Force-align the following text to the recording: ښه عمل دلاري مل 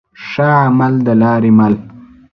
ښه 0.27 0.47
عمل 0.63 0.93
دلاري 1.07 1.51
مل 1.57 1.73